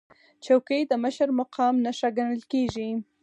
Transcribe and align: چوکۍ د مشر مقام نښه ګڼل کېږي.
چوکۍ 0.45 0.81
د 0.87 0.91
مشر 1.03 1.29
مقام 1.39 1.75
نښه 1.85 2.09
ګڼل 2.17 2.41
کېږي. 2.51 2.89